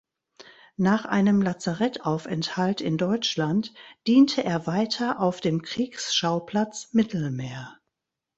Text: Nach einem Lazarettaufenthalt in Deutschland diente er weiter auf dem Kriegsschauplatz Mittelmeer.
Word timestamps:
Nach 0.77 1.05
einem 1.05 1.43
Lazarettaufenthalt 1.43 2.81
in 2.81 2.97
Deutschland 2.97 3.71
diente 4.07 4.43
er 4.43 4.65
weiter 4.65 5.19
auf 5.19 5.41
dem 5.41 5.61
Kriegsschauplatz 5.61 6.91
Mittelmeer. 6.93 7.77